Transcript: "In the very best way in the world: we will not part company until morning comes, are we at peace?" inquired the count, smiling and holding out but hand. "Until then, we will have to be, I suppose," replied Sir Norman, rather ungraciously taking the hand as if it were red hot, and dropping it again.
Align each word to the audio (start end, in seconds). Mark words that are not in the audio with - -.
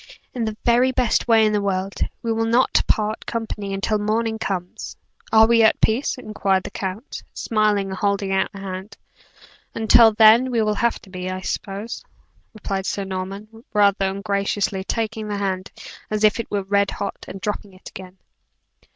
"In 0.33 0.45
the 0.45 0.57
very 0.65 0.91
best 0.91 1.27
way 1.27 1.45
in 1.45 1.53
the 1.53 1.61
world: 1.61 1.99
we 2.23 2.33
will 2.33 2.47
not 2.47 2.81
part 2.87 3.23
company 3.27 3.71
until 3.71 3.99
morning 3.99 4.39
comes, 4.39 4.97
are 5.31 5.45
we 5.45 5.61
at 5.61 5.79
peace?" 5.79 6.17
inquired 6.17 6.63
the 6.63 6.71
count, 6.71 7.21
smiling 7.35 7.89
and 7.89 7.97
holding 7.97 8.31
out 8.31 8.49
but 8.51 8.63
hand. 8.63 8.97
"Until 9.75 10.11
then, 10.11 10.49
we 10.49 10.63
will 10.63 10.73
have 10.73 10.99
to 11.03 11.11
be, 11.11 11.29
I 11.29 11.41
suppose," 11.41 12.03
replied 12.51 12.87
Sir 12.87 13.03
Norman, 13.03 13.63
rather 13.75 14.07
ungraciously 14.09 14.83
taking 14.85 15.27
the 15.27 15.37
hand 15.37 15.71
as 16.09 16.23
if 16.23 16.39
it 16.39 16.49
were 16.49 16.63
red 16.63 16.89
hot, 16.89 17.25
and 17.27 17.39
dropping 17.39 17.73
it 17.75 17.87
again. 17.87 18.17